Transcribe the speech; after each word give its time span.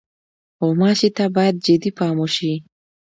غوماشې 0.65 1.09
ته 1.17 1.25
باید 1.35 1.55
جدي 1.65 1.91
پام 1.97 2.15
وشي. 2.21 2.53